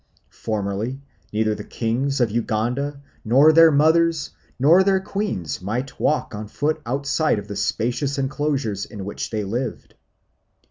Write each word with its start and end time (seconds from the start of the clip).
Formerly 0.33 0.99
neither 1.31 1.53
the 1.53 1.63
kings 1.63 2.19
of 2.19 2.31
Uganda, 2.31 2.99
nor 3.23 3.53
their 3.53 3.69
mothers, 3.71 4.31
nor 4.57 4.83
their 4.83 4.99
queens 4.99 5.61
might 5.61 5.99
walk 5.99 6.33
on 6.33 6.47
foot 6.47 6.81
outside 6.87 7.37
of 7.37 7.47
the 7.47 7.55
spacious 7.55 8.17
enclosures 8.17 8.83
in 8.87 9.05
which 9.05 9.29
they 9.29 9.43
lived. 9.43 9.93